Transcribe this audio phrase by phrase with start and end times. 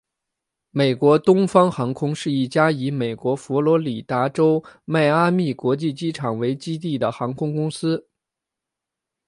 [0.71, 8.07] 美国东方航空是一家以美国佛罗里达州迈阿密国际机场为基地的航空公司。